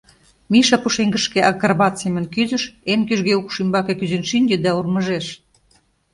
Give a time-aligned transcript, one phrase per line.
[0.51, 5.25] Миша пушеҥгышке акробат семын кӱзыш, эн кӱжгӧ укш ӱмбаке кӱзен шинче да урмыжеш: